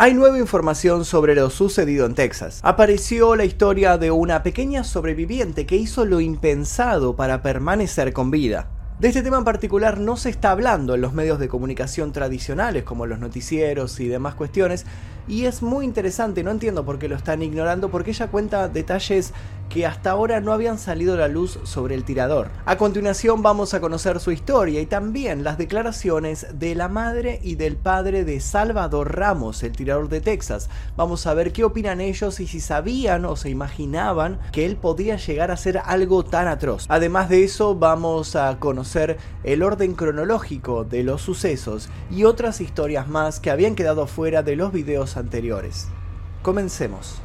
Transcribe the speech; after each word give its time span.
Hay 0.00 0.14
nueva 0.14 0.38
información 0.38 1.04
sobre 1.04 1.34
lo 1.34 1.50
sucedido 1.50 2.06
en 2.06 2.14
Texas. 2.14 2.60
Apareció 2.62 3.34
la 3.34 3.44
historia 3.44 3.98
de 3.98 4.12
una 4.12 4.44
pequeña 4.44 4.84
sobreviviente 4.84 5.66
que 5.66 5.74
hizo 5.74 6.04
lo 6.04 6.20
impensado 6.20 7.16
para 7.16 7.42
permanecer 7.42 8.12
con 8.12 8.30
vida. 8.30 8.70
De 9.00 9.08
este 9.08 9.22
tema 9.22 9.38
en 9.38 9.44
particular 9.44 9.98
no 9.98 10.16
se 10.16 10.30
está 10.30 10.52
hablando 10.52 10.94
en 10.94 11.00
los 11.00 11.14
medios 11.14 11.40
de 11.40 11.48
comunicación 11.48 12.12
tradicionales 12.12 12.84
como 12.84 13.06
los 13.06 13.18
noticieros 13.18 13.98
y 13.98 14.06
demás 14.06 14.36
cuestiones 14.36 14.86
y 15.28 15.44
es 15.44 15.62
muy 15.62 15.84
interesante, 15.84 16.42
no 16.42 16.50
entiendo 16.50 16.84
por 16.84 16.98
qué 16.98 17.08
lo 17.08 17.16
están 17.16 17.42
ignorando 17.42 17.90
porque 17.90 18.10
ella 18.10 18.28
cuenta 18.28 18.68
detalles 18.68 19.32
que 19.68 19.84
hasta 19.86 20.10
ahora 20.10 20.40
no 20.40 20.52
habían 20.52 20.78
salido 20.78 21.14
a 21.14 21.18
la 21.18 21.28
luz 21.28 21.58
sobre 21.64 21.94
el 21.94 22.04
tirador. 22.04 22.48
A 22.64 22.78
continuación 22.78 23.42
vamos 23.42 23.74
a 23.74 23.80
conocer 23.80 24.18
su 24.18 24.32
historia 24.32 24.80
y 24.80 24.86
también 24.86 25.44
las 25.44 25.58
declaraciones 25.58 26.46
de 26.54 26.74
la 26.74 26.88
madre 26.88 27.38
y 27.42 27.56
del 27.56 27.76
padre 27.76 28.24
de 28.24 28.40
Salvador 28.40 29.16
Ramos, 29.16 29.62
el 29.62 29.72
tirador 29.72 30.08
de 30.08 30.20
Texas. 30.20 30.70
Vamos 30.96 31.26
a 31.26 31.34
ver 31.34 31.52
qué 31.52 31.64
opinan 31.64 32.00
ellos 32.00 32.40
y 32.40 32.46
si 32.46 32.60
sabían 32.60 33.26
o 33.26 33.36
se 33.36 33.50
imaginaban 33.50 34.38
que 34.52 34.64
él 34.64 34.76
podía 34.76 35.16
llegar 35.16 35.50
a 35.50 35.56
ser 35.56 35.82
algo 35.84 36.24
tan 36.24 36.48
atroz. 36.48 36.86
Además 36.88 37.28
de 37.28 37.44
eso 37.44 37.74
vamos 37.74 38.36
a 38.36 38.58
conocer 38.58 39.18
el 39.44 39.62
orden 39.62 39.94
cronológico 39.94 40.84
de 40.84 41.02
los 41.02 41.20
sucesos 41.20 41.90
y 42.10 42.24
otras 42.24 42.62
historias 42.62 43.06
más 43.06 43.38
que 43.38 43.50
habían 43.50 43.74
quedado 43.74 44.06
fuera 44.06 44.42
de 44.42 44.56
los 44.56 44.72
videos 44.72 45.17
anteriores. 45.18 45.88
Comencemos. 46.42 47.20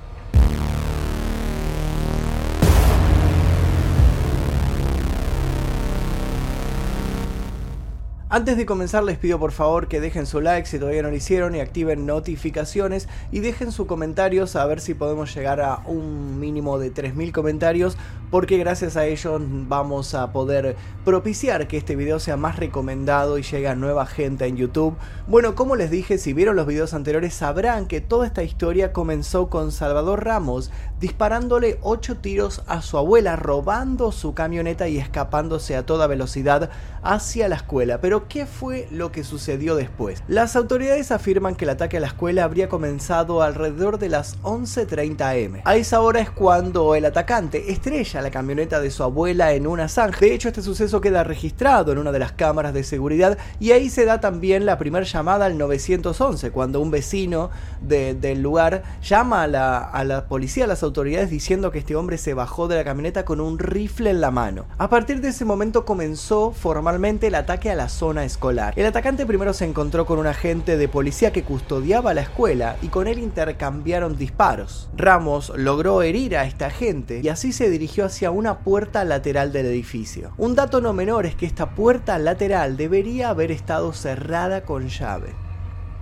Antes 8.34 8.58
de 8.58 8.66
comenzar 8.66 9.04
les 9.04 9.20
pido 9.20 9.38
por 9.38 9.52
favor 9.52 9.88
que 9.88 10.02
dejen 10.02 10.26
su 10.26 10.42
like 10.42 10.68
si 10.68 10.80
todavía 10.80 11.04
no 11.04 11.12
lo 11.12 11.16
hicieron 11.16 11.54
y 11.54 11.60
activen 11.60 12.08
notificaciones 12.08 13.08
y 13.32 13.42
dejen 13.42 13.72
sus 13.72 13.86
comentarios 13.86 14.56
a 14.56 14.66
ver 14.66 14.82
si 14.82 14.96
podemos 14.96 15.36
llegar 15.36 15.62
a 15.62 15.84
un 15.86 16.40
mínimo 16.40 16.80
de 16.80 16.92
3.000 16.92 17.32
comentarios 17.32 17.96
porque 18.34 18.58
gracias 18.58 18.98
a 18.98 19.06
ellos 19.06 19.40
vamos 19.46 20.16
a 20.16 20.32
poder 20.32 20.76
propiciar 21.06 21.68
que 21.68 21.78
este 21.78 21.96
video 21.96 22.20
sea 22.20 22.36
más 22.36 22.56
recomendado 22.56 23.38
y 23.38 23.44
llegue 23.44 23.68
a 23.68 23.76
nueva 23.76 24.08
gente 24.08 24.48
en 24.48 24.58
YouTube. 24.58 24.96
Bueno, 25.28 25.54
como 25.54 25.76
les 25.76 25.92
dije, 25.92 26.18
si 26.18 26.34
vieron 26.34 26.56
los 26.56 26.66
videos 26.66 26.96
anteriores 26.96 27.36
sabrán 27.36 27.86
que 27.86 28.02
toda 28.02 28.26
esta 28.26 28.42
historia 28.42 28.92
comenzó 28.92 29.52
con 29.52 29.72
Salvador 29.72 30.26
Ramos 30.26 30.72
disparándole 31.00 31.78
8 31.84 32.18
tiros 32.22 32.64
a 32.66 32.82
su 32.82 32.98
abuela, 32.98 33.36
robando 33.36 34.12
su 34.12 34.34
camioneta 34.34 34.88
y 34.88 34.98
escapándose 34.98 35.76
a 35.76 35.86
toda 35.86 36.08
velocidad 36.08 36.72
hacia 37.04 37.48
la 37.50 37.58
escuela. 37.58 38.02
Pero 38.02 38.28
¿qué 38.28 38.48
fue 38.48 38.88
lo 38.90 39.12
que 39.12 39.24
sucedió 39.24 39.76
después? 39.76 40.24
Las 40.28 40.56
autoridades 40.56 41.12
afirman 41.12 41.56
que 41.56 41.66
el 41.66 41.70
ataque 41.70 41.98
a 41.98 42.00
la 42.00 42.08
escuela 42.08 42.46
habría 42.46 42.68
comenzado 42.68 43.44
alrededor 43.44 44.00
de 44.00 44.10
las 44.10 44.42
11.30 44.42 45.46
am. 45.46 45.62
A 45.66 45.76
esa 45.76 46.02
hora 46.02 46.20
es 46.20 46.32
cuando 46.32 46.96
el 46.96 47.06
atacante 47.06 47.72
estrella 47.72 48.23
la 48.24 48.32
camioneta 48.32 48.80
de 48.80 48.90
su 48.90 49.04
abuela 49.04 49.54
en 49.54 49.68
una 49.68 49.88
zanja. 49.88 50.20
De 50.20 50.34
hecho, 50.34 50.48
este 50.48 50.62
suceso 50.62 51.02
queda 51.02 51.24
registrado 51.24 51.92
en 51.92 51.98
una 51.98 52.12
de 52.12 52.20
las 52.20 52.32
cámaras 52.32 52.74
de 52.74 52.84
seguridad 52.84 53.38
y 53.60 53.72
ahí 53.72 53.90
se 53.90 54.06
da 54.06 54.20
también 54.20 54.66
la 54.66 54.78
primera 54.78 55.06
llamada 55.06 55.46
al 55.46 55.58
911, 55.58 56.52
cuando 56.52 56.80
un 56.80 56.92
vecino 56.92 57.52
del 57.82 58.42
lugar 58.42 58.84
llama 59.02 59.44
a 59.44 59.48
la, 59.48 59.80
a 59.80 60.26
policía, 60.26 60.64
a 60.64 60.68
las 60.68 60.84
autoridades, 60.84 61.30
diciendo 61.30 61.72
que 61.72 61.80
este 61.80 61.96
hombre 61.96 62.18
se 62.18 62.34
bajó 62.34 62.68
de 62.68 62.76
la 62.76 62.84
camioneta 62.84 63.26
con 63.26 63.42
un 63.42 63.60
rifle 63.60 64.10
en 64.10 64.22
la 64.22 64.32
mano. 64.32 64.66
A 64.78 64.90
partir 64.90 65.22
de 65.22 65.30
ese 65.30 65.46
momento 65.46 65.86
comenzó 65.86 66.52
formalmente 66.52 67.28
el 67.28 67.36
ataque 67.36 67.70
a 67.70 67.76
la 67.76 67.90
zona 67.90 68.24
escolar. 68.26 68.74
El 68.78 68.86
atacante 68.86 69.26
primero 69.26 69.54
se 69.54 69.66
encontró 69.66 70.06
con 70.06 70.20
un 70.20 70.28
agente 70.28 70.78
de 70.78 70.88
policía 70.88 71.32
que 71.32 71.44
custodiaba 71.44 72.14
la 72.14 72.22
escuela 72.22 72.78
y 72.82 72.88
con 72.88 73.08
él 73.08 73.20
intercambiaron 73.20 74.18
disparos. 74.18 74.90
Ramos 74.96 75.52
logró 75.56 76.02
herir 76.02 76.38
a 76.38 76.46
este 76.46 76.66
agente 76.66 77.22
y 77.24 77.30
así 77.30 77.52
se 77.52 77.70
dirigió 77.70 78.06
hacia 78.06 78.13
una 78.22 78.60
puerta 78.60 79.04
lateral 79.04 79.52
del 79.52 79.66
edificio. 79.66 80.34
Un 80.38 80.56
dato 80.56 80.82
no 80.82 80.94
menor 80.94 81.26
es 81.26 81.36
que 81.36 81.46
esta 81.46 81.76
puerta 81.76 82.18
lateral 82.20 82.78
debería 82.78 83.30
haber 83.30 83.52
estado 83.52 83.94
cerrada 83.94 84.64
con 84.64 84.88
llave. 84.90 85.30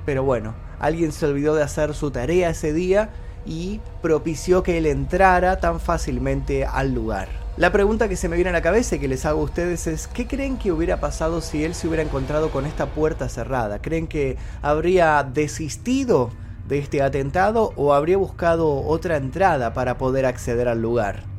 Pero 0.06 0.24
bueno, 0.24 0.54
alguien 0.80 1.12
se 1.12 1.26
olvidó 1.26 1.56
de 1.56 1.64
hacer 1.64 1.94
su 1.94 2.12
tarea 2.12 2.50
ese 2.50 2.74
día 2.74 3.10
y 3.46 3.80
propició 4.02 4.64
que 4.64 4.78
él 4.78 4.86
entrara 4.86 5.60
tan 5.60 5.80
fácilmente 5.80 6.66
al 6.66 6.94
lugar. 6.94 7.30
La 7.58 7.72
pregunta 7.72 8.08
que 8.08 8.16
se 8.16 8.30
me 8.30 8.36
viene 8.36 8.50
a 8.50 8.54
la 8.54 8.62
cabeza 8.62 8.96
y 8.96 9.00
que 9.00 9.08
les 9.08 9.26
hago 9.26 9.42
a 9.42 9.44
ustedes 9.44 9.86
es, 9.86 10.08
¿qué 10.08 10.26
creen 10.26 10.58
que 10.58 10.72
hubiera 10.72 11.00
pasado 11.00 11.42
si 11.42 11.64
él 11.64 11.76
se 11.76 11.88
hubiera 11.88 12.04
encontrado 12.04 12.50
con 12.50 12.66
esta 12.66 12.88
puerta 12.88 13.30
cerrada? 13.30 13.82
¿Creen 13.82 14.08
que 14.08 14.38
habría 14.62 15.24
desistido 15.24 16.32
de 16.68 16.80
este 16.80 17.02
atentado 17.02 17.74
o 17.76 17.94
habría 17.94 18.18
buscado 18.18 18.82
otra 18.86 19.18
entrada 19.18 19.74
para 19.74 19.98
poder 19.98 20.26
acceder 20.26 20.68
al 20.70 20.82
lugar? 20.82 21.31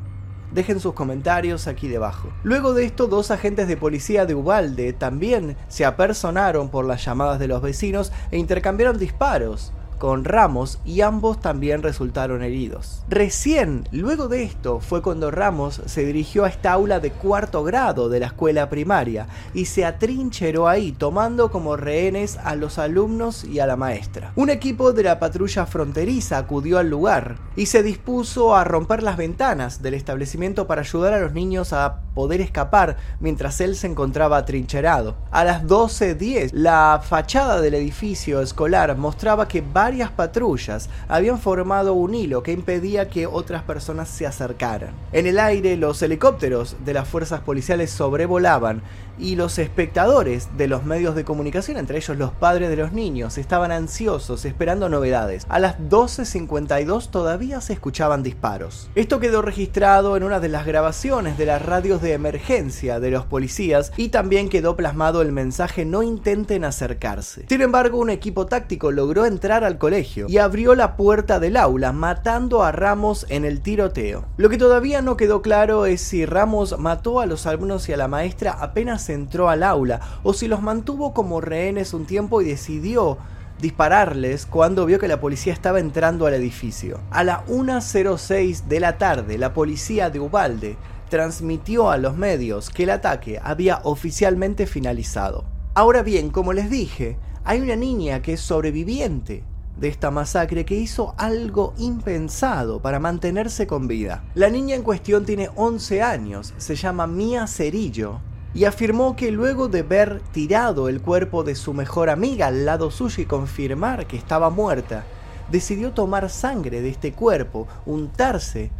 Dejen 0.53 0.81
sus 0.81 0.93
comentarios 0.93 1.67
aquí 1.67 1.89
debajo. 1.89 2.29
Luego 2.43 2.75
de 2.75 2.85
esto, 2.85 3.07
dos 3.07 3.31
agentes 3.31 3.69
de 3.69 3.77
policía 3.77 4.27
de 4.27 4.35
Ubalde 4.35 4.93
también 4.93 5.57
se 5.69 5.85
apersonaron 5.85 6.69
por 6.69 6.85
las 6.85 7.05
llamadas 7.05 7.39
de 7.39 7.49
los 7.49 7.63
vecinos 7.63 8.13
e 8.31 8.39
intercambiaron 8.39 8.99
disparos 8.99 9.73
con 10.03 10.25
Ramos 10.25 10.81
y 10.85 11.03
ambos 11.03 11.41
también 11.41 11.81
resultaron 11.81 12.43
heridos. 12.43 13.05
Recién, 13.09 13.89
luego 13.93 14.27
de 14.27 14.43
esto, 14.43 14.81
fue 14.81 15.01
cuando 15.01 15.31
Ramos 15.31 15.81
se 15.87 16.05
dirigió 16.05 16.45
a 16.45 16.49
esta 16.49 16.73
aula 16.73 16.99
de 16.99 17.13
cuarto 17.13 17.63
grado 17.63 18.09
de 18.09 18.19
la 18.19 18.27
escuela 18.27 18.69
primaria 18.69 19.29
y 19.55 19.67
se 19.67 19.85
atrincheró 19.85 20.67
ahí 20.67 20.91
tomando 20.91 21.53
como 21.53 21.77
rehenes 21.77 22.37
a 22.43 22.57
los 22.57 22.81
alumnos 22.81 23.45
y 23.45 23.61
a 23.61 23.67
la 23.69 23.77
maestra. 23.77 24.33
Un 24.35 24.51
equipo 24.51 24.93
de 24.93 25.05
la 25.05 25.21
patrulla 25.21 25.67
fronteriza 25.67 26.37
acudió 26.37 26.79
al 26.79 26.91
lugar 26.91 27.37
y 27.55 27.67
se 27.67 27.85
dispuso 27.85 28.57
a 28.57 28.65
romper 28.65 29.05
las 29.05 29.17
ventanas 29.17 29.83
del 29.83 29.95
establecimiento 29.95 30.67
para 30.67 30.81
ayudar 30.81 31.12
a 31.12 31.21
los 31.21 31.33
niños 31.33 31.73
a 31.73 32.01
poder 32.17 32.41
escapar 32.41 32.97
mientras 33.21 33.61
él 33.61 33.77
se 33.77 33.87
encontraba 33.87 34.37
atrincherado. 34.37 35.15
A 35.31 35.45
las 35.45 35.62
12.10, 35.62 36.51
la 36.53 37.01
fachada 37.09 37.61
del 37.61 37.75
edificio 37.75 38.41
escolar 38.41 38.97
mostraba 38.97 39.47
que 39.47 39.61
varios 39.61 39.92
varias 39.93 40.11
patrullas 40.11 40.89
habían 41.07 41.39
formado 41.39 41.93
un 41.93 42.15
hilo 42.15 42.43
que 42.43 42.53
impedía 42.53 43.11
que 43.11 43.27
otras 43.27 43.63
personas 43.65 44.09
se 44.09 44.27
acercaran. 44.27 44.95
En 45.13 45.27
el 45.27 45.39
aire 45.39 45.77
los 45.77 46.01
helicópteros 46.01 46.77
de 46.83 46.95
las 46.95 47.07
fuerzas 47.07 47.41
policiales 47.41 47.91
sobrevolaban 47.91 48.81
y 49.19 49.37
los 49.37 49.59
espectadores 49.59 50.49
de 50.57 50.69
los 50.69 50.85
medios 50.85 51.15
de 51.15 51.25
comunicación, 51.25 51.77
entre 51.77 51.99
ellos 51.99 52.17
los 52.17 52.33
padres 52.33 52.71
de 52.71 52.77
los 52.77 52.93
niños, 52.93 53.37
estaban 53.39 53.71
ansiosos 53.71 54.45
esperando 54.45 54.89
novedades. 54.89 55.45
A 55.49 55.59
las 55.59 55.79
12.52 55.79 57.11
todavía 57.11 57.61
se 57.61 57.75
escuchaban 57.75 58.23
disparos. 58.23 58.89
Esto 58.95 59.21
quedó 59.21 59.43
registrado 59.43 60.17
en 60.17 60.23
una 60.23 60.41
de 60.41 60.49
las 60.49 60.67
grabaciones 60.67 61.37
de 61.37 61.47
las 61.47 61.63
radios 61.63 62.01
de 62.01 62.15
emergencia 62.15 63.01
de 63.01 63.11
los 63.11 63.27
policías 63.27 63.93
y 63.97 64.09
también 64.09 64.49
quedó 64.49 64.77
plasmado 64.77 65.23
el 65.23 65.33
mensaje 65.33 65.85
no 65.85 66.03
intenten 66.03 66.65
acercarse. 66.65 67.45
Sin 67.49 67.61
embargo, 67.61 67.99
un 67.99 68.11
equipo 68.11 68.47
táctico 68.47 68.91
logró 68.91 69.27
entrar 69.27 69.65
al 69.65 69.79
colegio 69.82 70.26
y 70.28 70.38
abrió 70.38 70.76
la 70.76 70.97
puerta 70.97 71.41
del 71.41 71.56
aula, 71.56 71.93
matando 71.93 72.62
a 72.62 72.70
Ramos 72.70 73.26
en 73.31 73.44
el 73.44 73.62
tiroteo. 73.62 74.26
Lo 74.37 74.48
que 74.48 74.56
todavía 74.56 75.03
no 75.03 75.16
quedó 75.16 75.43
claro 75.43 75.87
es 75.87 76.00
si 76.00 76.25
Ramos 76.25 76.78
mató 76.78 77.19
a 77.19 77.26
los 77.26 77.48
alumnos 77.48 77.88
y 77.88 77.93
a 77.93 77.97
la 77.97 78.06
maestra 78.06 78.53
apenas 78.53 79.10
entró 79.10 79.48
al 79.48 79.65
aula, 79.65 80.00
o 80.22 80.34
si 80.34 80.47
los 80.47 80.62
mantuvo 80.62 81.12
como 81.12 81.41
rehenes 81.41 81.94
un 81.94 82.06
tiempo 82.06 82.41
y 82.41 82.44
decidió 82.44 83.19
dispararles 83.60 84.47
cuando 84.47 84.87
vio 84.87 85.00
que 85.00 85.09
la 85.09 85.20
policía 85.20 85.53
estaba 85.53 85.81
entrando 85.81 86.26
al 86.26 86.34
edificio. 86.34 87.00
A 87.10 87.25
la 87.25 87.44
1.06 87.47 88.66
de 88.69 88.78
la 88.78 88.99
tarde, 88.99 89.37
la 89.37 89.53
policía 89.53 90.10
de 90.10 90.20
Ubalde 90.20 90.76
transmitió 91.10 91.91
a 91.91 91.99
los 91.99 92.16
medios 92.16 92.70
que 92.70 92.84
el 92.84 92.91
ataque 92.91 93.41
había 93.43 93.81
oficialmente 93.82 94.69
finalizado. 94.69 95.44
Ahora 95.75 96.04
bien, 96.04 96.31
como 96.31 96.53
les 96.53 96.70
dije, 96.70 97.19
hay 97.43 97.60
una 97.60 97.75
niña 97.75 98.22
que 98.22 98.34
es 98.34 98.41
sobreviviente 98.41 99.43
de 99.77 99.88
esta 99.88 100.10
masacre 100.10 100.65
que 100.65 100.75
hizo 100.75 101.14
algo 101.19 101.75
impensado 101.79 102.81
para 102.81 102.99
mantenerse 102.99 103.67
con 103.67 103.88
vida. 103.88 104.23
La 104.35 104.49
niña 104.49 104.76
en 104.76 104.82
cuestión 104.82 105.25
tiene 105.25 105.50
11 105.56 106.02
años, 106.02 106.55
se 106.58 106.76
llama 106.76 107.06
Mia 107.06 107.47
Cerillo 107.47 108.20
y 108.55 108.64
afirmó 108.64 109.17
que 109.17 109.31
luego 109.31 109.69
de 109.69 109.82
ver 109.82 110.20
tirado 110.32 110.88
el 110.88 111.00
cuerpo 111.00 111.43
de 111.43 111.55
su 111.55 111.73
mejor 111.73 112.11
amiga 112.11 112.49
al 112.49 112.64
lado 112.64 112.91
suyo 112.91 113.23
y 113.23 113.26
confirmar 113.26 114.06
que 114.06 114.17
estaba 114.17 114.50
muerta, 114.50 115.05
decidió 115.50 115.93
tomar 115.93 116.29
sangre 116.29 116.82
de 116.82 116.91
este 116.91 117.12
cuerpo, 117.12 117.67
untarse 117.87 118.70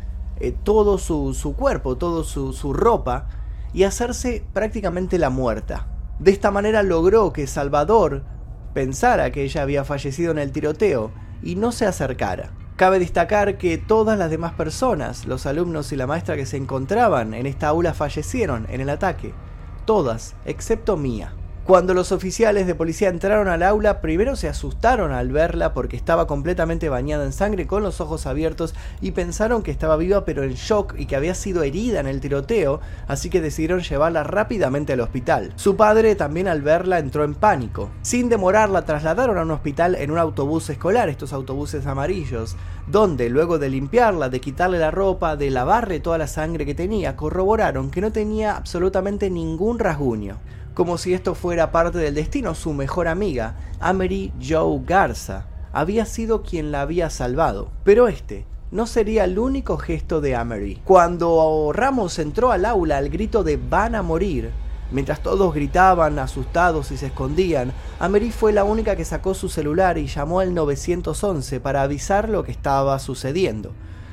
eh, 0.41 0.55
todo 0.63 0.99
su, 0.99 1.55
cuerpo, 1.57 1.97
toda 1.97 2.25
su, 2.25 2.53
su 2.53 2.73
ropa 2.73 3.29
y 3.73 3.85
hacerse 3.85 4.45
prácticamente 4.53 5.19
la 5.19 5.31
muerta. 5.31 5.87
De 6.19 6.31
esta 6.31 6.51
manera 6.51 6.83
logró 6.83 7.33
que 7.33 7.47
Salvador 7.47 8.25
pensara 8.75 9.31
que 9.33 9.43
ella 9.43 9.63
había 9.63 9.85
fallecido 9.85 10.33
en 10.33 10.39
el 10.39 10.53
tiroteo 10.53 11.11
y 11.43 11.57
no 11.57 11.73
se 11.73 11.87
acercara. 11.87 12.53
Cabe 12.77 12.99
destacar 12.99 13.59
que 13.59 13.79
todas 13.79 14.19
las 14.19 14.31
demás 14.31 14.55
personas, 14.55 15.27
los 15.27 15.47
alumnos 15.47 15.93
y 15.93 15.97
la 15.97 16.07
maestra 16.07 16.37
que 16.37 16.47
se 16.47 16.57
encontraban 16.57 17.35
en 17.35 17.47
esta 17.47 17.69
aula 17.69 17.95
fallecieron 17.95 18.67
en 18.71 18.81
el 18.81 18.91
ataque. 18.91 19.35
Todas, 19.85 20.35
excepto 20.45 20.97
Mía. 20.97 21.35
Cuando 21.65 21.95
los 21.95 22.11
oficiales 22.11 22.67
de 22.67 22.75
policía 22.75 23.09
entraron 23.09 23.47
al 23.47 23.63
aula, 23.63 24.01
primero 24.01 24.35
se 24.35 24.49
asustaron 24.49 25.13
al 25.13 25.31
verla 25.31 25.75
porque 25.75 25.95
estaba 25.95 26.27
completamente 26.27 26.89
bañada 26.89 27.25
en 27.25 27.33
sangre 27.33 27.69
con 27.69 27.85
los 27.85 28.01
ojos 28.01 28.27
abiertos 28.27 28.75
y 29.01 29.13
pensaron 29.13 29.63
que 29.63 29.71
estaba 29.71 29.97
viva 29.97 30.25
pero 30.25 30.43
en 30.43 30.55
shock 30.55 30.95
y 30.99 31.07
que 31.07 31.15
había 31.15 31.37
sido 31.37 31.63
herida 31.63 32.01
en 32.01 32.09
el 32.09 32.21
tiroteo, 32.21 32.81
así 33.07 33.31
que 33.31 33.41
decidieron 33.41 33.79
llevarla 33.81 34.25
rápidamente 34.25 34.95
al 34.95 35.03
hospital. 35.03 35.53
Su 35.55 35.77
padre 35.77 36.17
también 36.17 36.49
al 36.49 36.63
verla 36.63 36.99
entró 36.99 37.23
en 37.23 37.35
pánico. 37.35 37.91
Sin 38.03 38.29
demorar 38.29 38.69
la 38.69 38.85
trasladaron 38.85 39.39
a 39.39 39.43
un 39.43 39.53
hospital 39.53 39.95
en 39.95 40.11
un 40.11 40.19
autobús 40.19 40.69
escolar, 40.69 41.09
estos 41.09 41.33
autobuses 41.33 41.87
amarillos, 41.87 42.57
donde 42.89 43.31
luego 43.31 43.61
de 43.61 43.71
limpiarla, 43.71 44.31
de 44.31 44.41
quitarle 44.41 44.81
la 44.81 44.91
ropa, 44.91 45.37
de 45.37 45.49
lavarle 45.51 46.01
toda 46.01 46.19
la 46.19 46.27
sangre 46.27 46.67
que 46.67 46.75
tenía, 46.75 47.15
corroboraron 47.15 47.93
que 47.93 48.01
no 48.01 48.11
tenía 48.11 48.57
absolutamente 48.57 49.31
ningún 49.31 49.79
rasguño 49.79 50.39
como 50.75 50.99
si 50.99 51.15
esto 51.15 51.35
fuera 51.35 51.71
parte 51.71 51.99
del 51.99 52.15
destino, 52.15 52.55
su 52.55 52.73
mejor 52.73 53.09
amiga, 53.09 53.57
Amery 53.81 54.33
Joe 54.41 54.81
Garza, 54.85 55.47
había 55.73 56.07
sido 56.07 56.43
quien 56.43 56.73
la 56.73 56.83
había 56.83 57.11
salvado. 57.11 57.71
Pero 57.85 58.09
este 58.09 58.47
no 58.71 58.87
sería 58.87 59.25
el 59.25 59.39
único 59.39 59.77
gesto 59.77 60.21
de 60.21 60.35
Amery. 60.35 60.81
Cuando 60.85 61.73
Ramos 61.75 62.19
entró 62.19 62.53
al 62.53 62.65
aula 62.65 62.97
al 62.97 63.11
grito 63.11 63.45
de 63.45 63.59
van 63.59 63.95
a 63.95 64.03
morir, 64.03 64.51
mientras 64.91 65.23
todos 65.23 65.55
gritaban 65.55 66.19
asustados 66.19 66.91
y 66.91 66.97
se 66.97 67.07
escondían, 67.07 67.73
Amery 68.01 68.31
fue 68.31 68.53
la 68.53 68.65
única 68.65 68.97
que 68.97 69.05
sacó 69.05 69.35
su 69.35 69.51
celular 69.51 69.99
y 69.99 70.07
llamó 70.07 70.41
al 70.41 70.55
911 70.55 71.61
para 71.61 71.83
avisar 71.83 72.31
lo 72.31 72.45
que 72.45 72.53
estaba 72.53 72.99
sucediendo. 72.99 73.73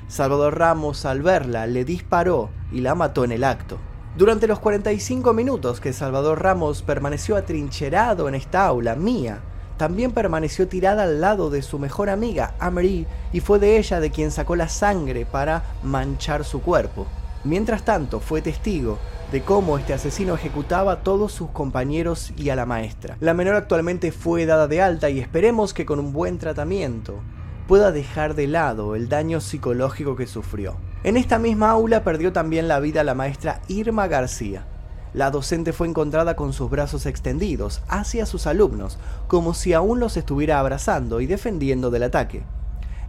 Salvador 0.10 0.58
Ramos 0.58 1.06
al 1.06 1.22
verla 1.22 1.68
le 1.68 1.86
disparó 1.86 2.50
y 2.72 2.82
la 2.82 2.96
mató 2.96 3.24
en 3.24 3.32
el 3.32 3.46
acto. 3.46 3.78
Durante 4.18 4.48
los 4.48 4.60
45 4.60 5.34
minutos 5.34 5.80
que 5.80 5.94
Salvador 5.94 6.42
Ramos 6.42 6.82
permaneció 6.82 7.36
atrincherado 7.36 8.28
en 8.28 8.36
esta 8.36 8.66
aula, 8.66 8.96
Mía 8.96 9.40
también 9.78 10.12
permaneció 10.12 10.68
tirada 10.68 11.04
al 11.04 11.22
lado 11.22 11.50
de 11.50 11.62
su 11.62 11.80
mejor 11.80 12.10
amiga, 12.10 12.54
Amery, 12.60 13.08
y 13.32 13.40
fue 13.40 13.60
de 13.60 13.78
ella 13.78 14.00
de 14.00 14.12
quien 14.12 14.32
sacó 14.32 14.56
la 14.56 14.68
sangre 14.68 15.26
para 15.26 15.64
manchar 15.84 16.44
su 16.44 16.62
cuerpo. 16.62 17.06
Mientras 17.46 17.86
tanto, 17.86 18.20
fue 18.20 18.42
testigo 18.42 18.98
de 19.32 19.42
cómo 19.42 19.78
este 19.78 19.94
asesino 19.94 20.34
ejecutaba 20.34 20.94
a 20.94 21.04
todos 21.04 21.32
sus 21.32 21.52
compañeros 21.52 22.34
y 22.36 22.50
a 22.50 22.56
la 22.56 22.66
maestra. 22.66 23.16
La 23.22 23.34
menor 23.34 23.56
actualmente 23.56 24.12
fue 24.12 24.46
dada 24.46 24.68
de 24.68 24.82
alta 24.82 25.10
y 25.10 25.20
esperemos 25.20 25.74
que 25.74 25.86
con 25.86 26.00
un 26.00 26.12
buen 26.12 26.40
tratamiento 26.40 27.22
pueda 27.68 27.92
dejar 27.92 28.34
de 28.34 28.48
lado 28.48 28.96
el 28.96 29.08
daño 29.08 29.40
psicológico 29.40 30.16
que 30.16 30.28
sufrió. 30.28 30.76
En 31.04 31.16
esta 31.16 31.40
misma 31.40 31.70
aula 31.70 32.04
perdió 32.04 32.34
también 32.34 32.68
la 32.68 32.82
vida 32.82 33.06
la 33.06 33.16
maestra 33.16 33.62
Irma 33.70 34.08
García. 34.08 34.66
La 35.14 35.32
docente 35.32 35.72
fue 35.72 35.88
encontrada 35.88 36.36
con 36.36 36.52
sus 36.52 36.70
brazos 36.70 37.06
extendidos 37.06 37.82
hacia 37.88 38.26
sus 38.26 38.46
alumnos, 38.46 39.00
como 39.28 39.54
si 39.54 39.72
aún 39.72 40.02
los 40.02 40.18
estuviera 40.18 40.60
abrazando 40.60 41.22
y 41.22 41.26
defendiendo 41.26 41.90
del 41.90 42.04
ataque. 42.04 42.44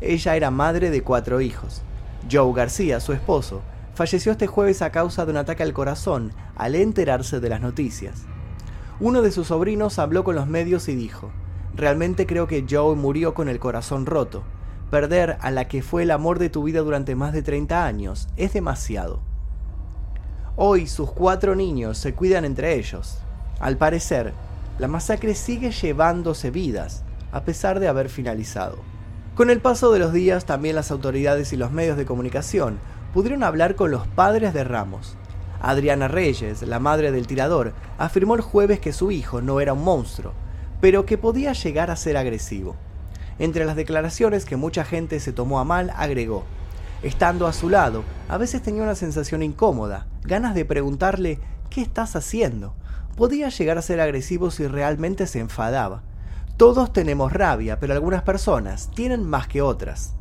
Ella 0.01 0.37
era 0.37 0.53
madre 0.53 0.91
de 0.91 1.03
cuatro 1.03 1.41
hijos. 1.41 1.83
Joe 2.31 2.55
García, 2.55 3.01
su 3.01 3.13
esposo, 3.13 3.61
falleció 3.95 4.33
este 4.33 4.47
jueves 4.47 4.83
a 4.83 4.93
causa 4.93 5.25
de 5.25 5.33
un 5.33 5.39
ataque 5.39 5.65
al 5.65 5.73
corazón 5.73 6.33
al 6.57 6.77
enterarse 6.77 7.41
de 7.41 7.49
las 7.49 7.61
noticias. 7.61 8.23
Uno 9.01 9.21
de 9.21 9.33
sus 9.33 9.49
sobrinos 9.49 9.99
habló 9.99 10.23
con 10.23 10.37
los 10.37 10.47
medios 10.47 10.89
y 10.89 10.95
dijo, 10.95 11.33
Realmente 11.75 12.27
creo 12.27 12.47
que 12.47 12.65
Joe 12.71 12.95
murió 12.95 13.35
con 13.35 13.49
el 13.49 13.59
corazón 13.59 14.07
roto. 14.07 14.43
Perder 14.91 15.37
a 15.41 15.53
la 15.53 15.69
que 15.69 15.83
fue 15.83 16.03
el 16.03 16.11
amor 16.11 16.41
de 16.41 16.51
tu 16.51 16.65
vida 16.65 16.81
durante 16.81 17.15
más 17.15 17.33
de 17.33 17.43
30 17.43 17.87
años 17.87 18.27
es 18.37 18.53
demasiado. 18.53 19.21
Hoy 20.57 20.89
sus 20.89 21.13
cuatro 21.13 21.55
niños 21.55 21.97
se 21.97 22.13
cuidan 22.13 22.45
entre 22.45 22.75
ellos. 22.75 23.19
Al 23.61 23.77
parecer, 23.77 24.33
la 24.81 24.89
masacre 24.89 25.37
sigue 25.37 25.71
llevándose 25.71 26.51
vidas, 26.51 27.05
a 27.31 27.45
pesar 27.45 27.79
de 27.79 27.87
haber 27.87 28.09
finalizado. 28.09 28.79
Con 29.37 29.49
el 29.49 29.61
paso 29.61 29.93
de 29.93 30.01
los 30.01 30.13
días, 30.13 30.45
también 30.45 30.75
las 30.75 30.91
autoridades 30.91 31.53
y 31.53 31.57
los 31.57 31.71
medios 31.71 31.97
de 31.97 32.05
comunicación 32.05 32.81
pudieron 33.15 33.45
hablar 33.45 33.77
con 33.77 33.93
los 33.93 34.09
padres 34.09 34.53
de 34.53 34.65
Ramos. 34.65 35.17
Adriana 35.61 36.09
Reyes, 36.09 36.63
la 36.63 36.81
madre 36.81 37.13
del 37.13 37.29
tirador, 37.29 37.75
afirmó 37.97 38.35
el 38.35 38.41
jueves 38.41 38.81
que 38.81 38.93
su 38.93 39.13
hijo 39.13 39.41
no 39.41 39.61
era 39.61 39.73
un 39.73 39.85
monstruo, 39.85 40.33
pero 40.81 41.07
que 41.07 41.17
podía 41.17 41.53
llegar 41.53 41.93
a 41.93 41.97
ser 41.97 42.17
agresivo. 42.17 42.75
Entre 43.41 43.65
las 43.65 43.75
declaraciones 43.75 44.45
que 44.45 44.57
mucha 44.57 44.85
gente 44.85 45.19
se 45.19 45.33
tomó 45.33 45.59
a 45.59 45.65
mal, 45.65 45.93
agregó, 45.97 46.45
Estando 47.03 47.47
a 47.47 47.55
su 47.55 47.71
lado, 47.71 48.05
a 48.29 48.37
veces 48.37 48.61
tenía 48.61 48.83
una 48.83 48.95
sensación 48.95 49.43
incómoda, 49.43 50.07
ganas 50.23 50.55
de 50.55 50.67
preguntarle, 50.67 51.39
¿qué 51.71 51.81
estás 51.81 52.15
haciendo? 52.15 52.75
Podía 53.17 53.49
llegar 53.49 53.79
a 53.79 53.83
ser 53.83 54.03
agresivo 54.03 54.51
si 54.51 54.67
realmente 54.67 55.27
se 55.27 55.41
enfadaba. 55.41 56.03
Todos 56.59 56.93
tenemos 56.93 57.33
rabia, 57.33 57.81
pero 57.81 57.95
algunas 57.95 58.23
personas 58.23 58.91
tienen 58.95 59.27
más 59.27 59.49
que 59.49 59.63
otras. 59.63 60.13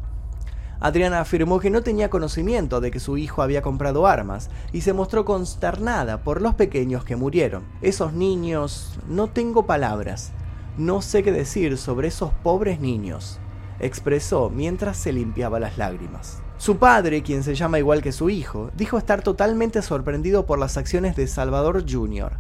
Adriana 0.79 1.19
afirmó 1.19 1.59
que 1.59 1.69
no 1.69 1.83
tenía 1.83 2.09
conocimiento 2.09 2.79
de 2.79 2.91
que 2.91 3.01
su 3.01 3.17
hijo 3.17 3.41
había 3.41 3.61
comprado 3.61 4.07
armas 4.07 4.49
y 4.71 4.79
se 4.79 4.93
mostró 4.93 5.25
consternada 5.25 6.23
por 6.23 6.41
los 6.41 6.55
pequeños 6.55 7.03
que 7.03 7.17
murieron. 7.17 7.65
Esos 7.81 8.13
niños... 8.13 8.97
no 9.09 9.27
tengo 9.27 9.65
palabras. 9.65 10.31
No 10.79 11.01
sé 11.01 11.23
qué 11.23 11.33
decir 11.33 11.77
sobre 11.77 12.07
esos 12.07 12.31
pobres 12.31 12.79
niños, 12.79 13.41
expresó 13.81 14.49
mientras 14.49 14.95
se 14.95 15.11
limpiaba 15.11 15.59
las 15.59 15.77
lágrimas. 15.77 16.41
Su 16.57 16.77
padre, 16.77 17.21
quien 17.21 17.43
se 17.43 17.53
llama 17.53 17.79
igual 17.79 18.01
que 18.01 18.13
su 18.13 18.29
hijo, 18.29 18.71
dijo 18.77 18.97
estar 18.97 19.21
totalmente 19.21 19.81
sorprendido 19.81 20.45
por 20.45 20.57
las 20.57 20.77
acciones 20.77 21.17
de 21.17 21.27
Salvador 21.27 21.83
Jr., 21.85 22.37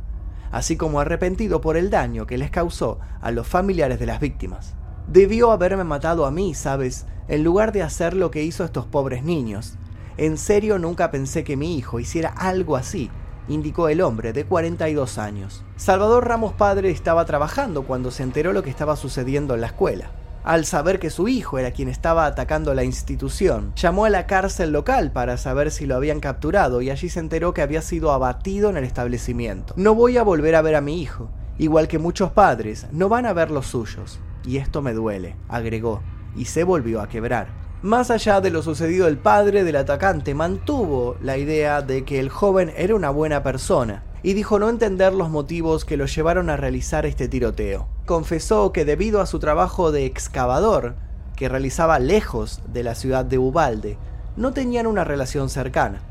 así 0.53 0.77
como 0.77 1.01
arrepentido 1.01 1.59
por 1.59 1.75
el 1.75 1.89
daño 1.89 2.25
que 2.25 2.37
les 2.37 2.49
causó 2.49 2.99
a 3.19 3.31
los 3.31 3.45
familiares 3.45 3.99
de 3.99 4.05
las 4.05 4.21
víctimas. 4.21 4.73
Debió 5.09 5.51
haberme 5.51 5.83
matado 5.83 6.25
a 6.25 6.31
mí, 6.31 6.53
¿sabes? 6.53 7.07
En 7.27 7.43
lugar 7.43 7.73
de 7.73 7.83
hacer 7.83 8.13
lo 8.13 8.31
que 8.31 8.43
hizo 8.43 8.63
estos 8.63 8.85
pobres 8.85 9.21
niños. 9.21 9.73
En 10.15 10.37
serio 10.37 10.79
nunca 10.79 11.11
pensé 11.11 11.43
que 11.43 11.57
mi 11.57 11.77
hijo 11.77 11.99
hiciera 11.99 12.29
algo 12.29 12.77
así, 12.77 13.11
indicó 13.49 13.89
el 13.89 14.01
hombre 14.01 14.31
de 14.31 14.45
42 14.45 15.17
años. 15.17 15.63
Salvador 15.75 16.27
Ramos 16.27 16.53
padre 16.53 16.91
estaba 16.91 17.25
trabajando 17.25 17.83
cuando 17.83 18.11
se 18.11 18.23
enteró 18.23 18.53
lo 18.53 18.63
que 18.63 18.69
estaba 18.69 18.95
sucediendo 18.95 19.55
en 19.55 19.61
la 19.61 19.67
escuela. 19.67 20.11
Al 20.43 20.65
saber 20.65 20.99
que 20.99 21.09
su 21.09 21.27
hijo 21.27 21.59
era 21.59 21.71
quien 21.71 21.89
estaba 21.89 22.25
atacando 22.25 22.73
la 22.73 22.85
institución, 22.85 23.73
llamó 23.75 24.05
a 24.05 24.09
la 24.09 24.25
cárcel 24.25 24.71
local 24.71 25.11
para 25.11 25.35
saber 25.35 25.69
si 25.69 25.85
lo 25.85 25.95
habían 25.95 26.21
capturado 26.21 26.81
y 26.81 26.89
allí 26.89 27.09
se 27.09 27.19
enteró 27.19 27.53
que 27.53 27.61
había 27.61 27.81
sido 27.81 28.13
abatido 28.13 28.69
en 28.69 28.77
el 28.77 28.85
establecimiento. 28.85 29.73
No 29.75 29.95
voy 29.95 30.17
a 30.17 30.23
volver 30.23 30.55
a 30.55 30.61
ver 30.61 30.75
a 30.75 30.81
mi 30.81 31.01
hijo, 31.01 31.29
igual 31.57 31.89
que 31.89 31.99
muchos 31.99 32.31
padres, 32.31 32.87
no 32.91 33.09
van 33.09 33.25
a 33.25 33.33
ver 33.33 33.51
los 33.51 33.67
suyos. 33.67 34.19
Y 34.45 34.57
esto 34.57 34.81
me 34.81 34.93
duele, 34.93 35.35
agregó, 35.49 36.01
y 36.35 36.45
se 36.45 36.63
volvió 36.63 37.01
a 37.01 37.09
quebrar. 37.09 37.58
Más 37.81 38.11
allá 38.11 38.41
de 38.41 38.49
lo 38.49 38.61
sucedido, 38.61 39.07
el 39.07 39.17
padre 39.17 39.63
del 39.63 39.77
atacante 39.77 40.35
mantuvo 40.35 41.15
la 41.21 41.37
idea 41.37 41.81
de 41.81 42.03
que 42.03 42.19
el 42.19 42.27
joven 42.27 42.73
era 42.75 42.93
una 42.93 43.09
buena 43.09 43.41
persona 43.41 44.03
y 44.21 44.33
dijo 44.33 44.59
no 44.59 44.67
entender 44.67 45.13
los 45.13 45.29
motivos 45.29 45.85
que 45.85 45.95
lo 45.95 46.05
llevaron 46.05 46.49
a 46.49 46.57
realizar 46.57 47.05
este 47.05 47.29
tiroteo. 47.29 47.87
Confesó 48.05 48.73
que 48.73 48.83
debido 48.83 49.21
a 49.21 49.25
su 49.25 49.39
trabajo 49.39 49.93
de 49.93 50.05
excavador, 50.05 50.95
que 51.37 51.47
realizaba 51.47 51.99
lejos 51.99 52.61
de 52.67 52.83
la 52.83 52.95
ciudad 52.95 53.23
de 53.23 53.37
Ubalde, 53.37 53.97
no 54.35 54.51
tenían 54.51 54.85
una 54.85 55.05
relación 55.05 55.47
cercana. 55.49 56.01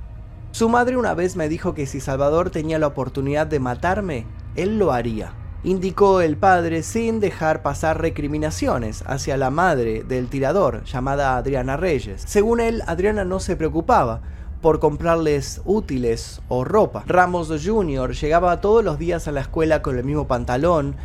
Su 0.52 0.70
madre 0.70 0.96
una 0.96 1.12
vez 1.12 1.36
me 1.36 1.50
dijo 1.50 1.74
que 1.74 1.84
si 1.84 2.00
Salvador 2.00 2.48
tenía 2.48 2.78
la 2.78 2.86
oportunidad 2.86 3.46
de 3.46 3.60
matarme, 3.60 4.26
él 4.56 4.78
lo 4.78 4.90
haría 4.90 5.34
indicó 5.64 6.20
el 6.20 6.36
padre 6.36 6.82
sin 6.82 7.20
dejar 7.20 7.62
pasar 7.62 8.00
recriminaciones 8.00 9.02
hacia 9.06 9.36
la 9.36 9.50
madre 9.50 10.04
del 10.04 10.28
tirador, 10.28 10.84
llamada 10.84 11.36
Adriana 11.36 11.76
Reyes. 11.76 12.22
Según 12.26 12.60
él, 12.60 12.82
Adriana 12.86 13.24
no 13.24 13.40
se 13.40 13.56
preocupaba 13.56 14.20
por 14.60 14.80
comprarles 14.80 15.60
útiles 15.64 16.40
o 16.48 16.64
ropa. 16.64 17.04
Ramos 17.06 17.48
Jr. 17.48 18.12
llegaba 18.12 18.60
todos 18.60 18.84
los 18.84 18.98
días 18.98 19.28
a 19.28 19.32
la 19.32 19.40
escuela 19.40 19.82
con 19.82 19.96
el 19.96 20.04
mismo 20.04 20.26
pantalón, 20.26 20.96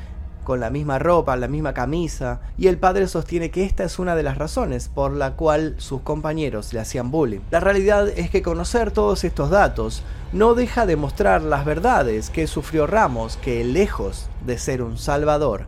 con 0.44 0.60
la 0.60 0.70
misma 0.70 1.00
ropa, 1.00 1.36
la 1.36 1.48
misma 1.48 1.74
camisa, 1.74 2.42
y 2.58 2.68
el 2.68 2.78
padre 2.78 3.08
sostiene 3.08 3.52
que 3.52 3.64
esta 3.64 3.84
es 3.84 4.00
una 4.00 4.16
de 4.16 4.24
las 4.24 4.38
razones 4.38 4.90
por 4.90 5.14
la 5.14 5.32
cual 5.34 5.76
sus 5.78 6.02
compañeros 6.02 6.74
le 6.74 6.80
hacían 6.80 7.12
bullying. 7.12 7.40
La 7.52 7.60
realidad 7.60 8.08
es 8.10 8.30
que 8.30 8.42
conocer 8.42 8.92
todos 8.92 9.24
estos 9.24 9.50
datos 9.50 10.04
no 10.32 10.54
deja 10.54 10.86
de 10.86 10.96
mostrar 10.96 11.42
las 11.42 11.66
verdades 11.66 12.30
que 12.30 12.48
sufrió 12.48 12.88
Ramos, 12.88 13.38
que 13.38 13.64
lejos 13.64 14.30
de 14.46 14.58
ser 14.58 14.82
un 14.82 14.98
salvador, 14.98 15.66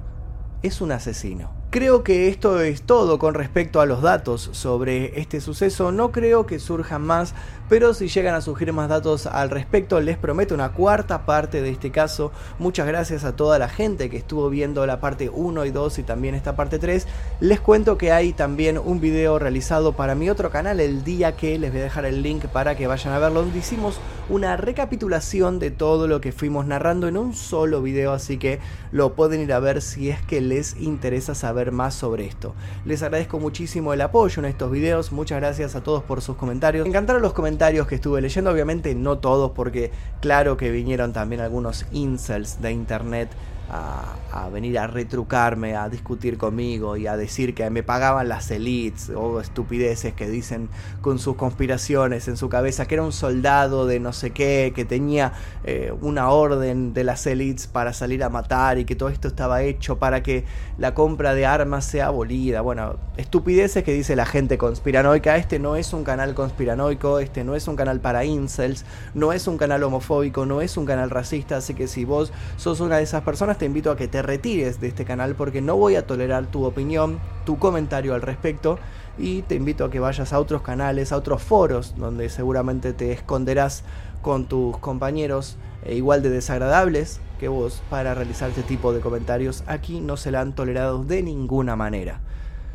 es 0.62 0.82
un 0.82 0.92
asesino. 0.92 1.65
Creo 1.76 2.06
que 2.06 2.30
esto 2.30 2.62
es 2.62 2.84
todo 2.84 3.20
con 3.20 3.34
respecto 3.34 3.82
a 3.82 3.86
los 3.86 4.02
datos 4.02 4.48
sobre 4.54 5.20
este 5.20 5.42
suceso. 5.42 5.92
No 5.92 6.14
creo 6.14 6.46
que 6.46 6.58
surjan 6.58 7.02
más, 7.02 7.34
pero 7.68 7.94
si 7.94 8.08
llegan 8.08 8.34
a 8.34 8.40
surgir 8.40 8.72
más 8.72 8.88
datos 8.88 9.28
al 9.28 9.50
respecto, 9.50 10.00
les 10.00 10.18
prometo 10.18 10.56
una 10.56 10.72
cuarta 10.72 11.26
parte 11.26 11.62
de 11.62 11.72
este 11.72 11.92
caso. 11.92 12.32
Muchas 12.60 12.88
gracias 12.88 13.26
a 13.26 13.36
toda 13.36 13.60
la 13.60 13.68
gente 13.68 14.10
que 14.10 14.16
estuvo 14.16 14.50
viendo 14.50 14.86
la 14.86 15.02
parte 15.02 15.30
1 15.30 15.66
y 15.66 15.72
2 15.72 16.00
y 16.00 16.04
también 16.04 16.34
esta 16.34 16.56
parte 16.56 16.80
3. 16.80 17.08
Les 17.42 17.60
cuento 17.60 17.98
que 17.98 18.14
hay 18.14 18.32
también 18.32 18.78
un 18.78 19.02
video 19.02 19.38
realizado 19.38 19.92
para 19.98 20.16
mi 20.16 20.30
otro 20.30 20.52
canal 20.52 20.80
el 20.80 21.04
día 21.04 21.36
que 21.36 21.60
les 21.60 21.72
voy 21.72 21.82
a 21.82 21.84
dejar 21.84 22.06
el 22.06 22.22
link 22.22 22.46
para 22.46 22.78
que 22.78 22.88
vayan 22.88 23.14
a 23.14 23.20
verlo, 23.20 23.42
donde 23.42 23.60
hicimos 23.60 24.00
una 24.30 24.56
recapitulación 24.56 25.60
de 25.60 25.72
todo 25.72 26.08
lo 26.08 26.22
que 26.22 26.32
fuimos 26.32 26.66
narrando 26.66 27.10
en 27.10 27.18
un 27.18 27.34
solo 27.34 27.82
video, 27.82 28.14
así 28.14 28.38
que 28.38 28.60
lo 28.94 29.14
pueden 29.14 29.42
ir 29.42 29.52
a 29.52 29.60
ver 29.60 29.82
si 29.82 30.10
es 30.10 30.22
que 30.22 30.40
les 30.40 30.80
interesa 30.80 31.36
saber 31.36 31.65
más 31.72 31.94
sobre 31.94 32.26
esto. 32.26 32.54
Les 32.86 33.04
agradezco 33.04 33.40
muchísimo 33.40 33.94
el 33.94 34.02
apoyo 34.02 34.40
en 34.40 34.46
estos 34.46 34.72
videos, 34.72 35.12
muchas 35.12 35.40
gracias 35.40 35.76
a 35.76 35.84
todos 35.84 36.04
por 36.04 36.22
sus 36.22 36.36
comentarios. 36.36 36.86
Me 36.86 36.90
encantaron 36.90 37.22
los 37.22 37.34
comentarios 37.34 37.88
que 37.88 37.96
estuve 37.96 38.22
leyendo, 38.22 38.52
obviamente 38.52 38.96
no 38.96 39.18
todos 39.18 39.52
porque 39.52 39.92
claro 40.22 40.58
que 40.58 40.72
vinieron 40.72 41.14
también 41.14 41.42
algunos 41.42 41.86
incels 41.92 42.62
de 42.62 42.72
internet 42.72 43.30
a, 43.70 44.50
venir 44.52 44.78
a 44.78 44.88
retrucarme, 44.88 45.76
a 45.76 45.90
discutir 45.90 46.38
conmigo 46.38 46.98
y 46.98 47.08
a 47.08 47.18
decir 47.18 47.56
que 47.56 47.70
me 47.70 47.84
pagaban 47.84 48.30
las 48.30 48.52
elites 48.52 49.10
o 49.10 49.42
estupideces 49.42 50.14
que 50.14 50.30
dicen 50.30 50.70
con 51.02 51.20
sus 51.20 51.36
conspiraciones 51.36 52.28
en 52.28 52.38
su 52.38 52.48
cabeza, 52.50 52.86
que 52.86 52.96
era 52.96 53.04
un 53.04 53.12
soldado 53.12 53.86
de 53.86 54.00
no 54.00 54.14
sé 54.14 54.32
qué, 54.32 54.72
que 54.76 54.86
tenía 54.86 55.34
eh, 55.64 55.94
una 56.02 56.30
orden 56.30 56.94
de 56.94 57.04
las 57.04 57.26
elites 57.26 57.68
para 57.68 57.94
salir 57.94 58.24
a 58.24 58.30
matar 58.30 58.78
y 58.78 58.86
que 58.86 58.96
todo 58.96 59.10
esto 59.10 59.28
estaba 59.28 59.64
hecho 59.64 59.98
para 59.98 60.22
que 60.22 60.46
la 60.78 60.94
compra 60.94 61.34
de 61.34 61.46
armas 61.46 61.86
sea 61.86 62.08
abolida. 62.08 62.62
Bueno, 62.62 62.98
estupideces 63.18 63.84
que 63.84 63.94
dice 63.94 64.16
la 64.16 64.26
gente 64.26 64.58
conspiranoica. 64.58 65.38
Este 65.38 65.60
no 65.60 65.76
es 65.76 65.94
un 65.94 66.04
canal 66.04 66.34
conspiranoico, 66.34 67.20
este 67.20 67.44
no 67.44 67.56
es 67.56 67.68
un 67.68 67.76
canal 67.76 68.00
para 68.00 68.26
incels, 68.26 68.86
no 69.14 69.34
es 69.34 69.48
un 69.48 69.58
canal 69.58 69.84
homofóbico, 69.84 70.46
no 70.46 70.62
es 70.62 70.78
un 70.78 70.86
canal 70.86 71.10
racista, 71.10 71.58
así 71.58 71.74
que 71.74 71.88
si 71.88 72.06
vos 72.06 72.32
sos 72.58 72.80
una 72.80 72.98
de 72.98 73.04
esas 73.04 73.24
personas, 73.24 73.55
te 73.58 73.66
invito 73.66 73.92
a 73.92 73.98
que 73.98 74.08
te 74.08 74.22
retires 74.22 74.80
de 74.80 74.88
este 74.88 75.06
canal 75.06 75.36
porque 75.36 75.62
no 75.62 75.76
voy 75.76 75.96
a 75.96 76.06
tolerar 76.06 76.46
tu 76.48 76.66
opinión, 76.66 77.20
tu 77.46 77.58
comentario 77.58 78.14
al 78.14 78.22
respecto 78.22 78.80
y 79.18 79.42
te 79.44 79.56
invito 79.56 79.86
a 79.86 79.90
que 79.90 80.00
vayas 80.00 80.34
a 80.34 80.40
otros 80.40 80.62
canales, 80.62 81.12
a 81.12 81.18
otros 81.18 81.42
foros 81.42 81.96
donde 81.98 82.30
seguramente 82.30 82.94
te 82.94 83.12
esconderás 83.12 83.84
con 84.22 84.46
tus 84.46 84.78
compañeros 84.78 85.58
e 85.84 85.96
igual 85.96 86.22
de 86.24 86.30
desagradables 86.30 87.20
que 87.40 87.48
vos 87.48 87.82
para 87.90 88.14
realizar 88.14 88.50
este 88.50 88.64
tipo 88.64 88.94
de 88.94 89.02
comentarios. 89.02 89.64
Aquí 89.68 90.02
no 90.02 90.18
se 90.18 90.32
la 90.32 90.42
han 90.42 90.56
tolerado 90.56 91.04
de 91.04 91.22
ninguna 91.22 91.76
manera. 91.76 92.22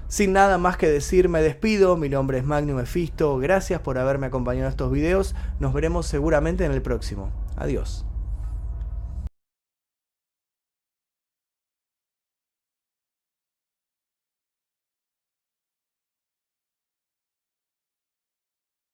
Sin 0.08 0.32
nada 0.32 0.58
más 0.58 0.76
que 0.76 0.88
decir, 0.88 1.28
me 1.28 1.40
despido. 1.40 1.96
Mi 1.96 2.08
nombre 2.08 2.38
es 2.38 2.44
Magnum 2.44 2.78
Mephisto. 2.78 3.38
Gracias 3.38 3.80
por 3.80 3.96
haberme 3.96 4.26
acompañado 4.26 4.66
en 4.66 4.70
estos 4.70 4.90
videos. 4.90 5.36
Nos 5.60 5.72
veremos 5.72 6.06
seguramente 6.06 6.64
en 6.64 6.72
el 6.72 6.82
próximo. 6.82 7.30
Adiós. 7.56 8.09